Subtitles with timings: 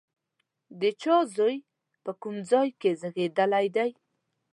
[0.79, 1.57] د چا زوی،
[2.03, 3.89] په کوم ځای کې زېږېدلی دی؟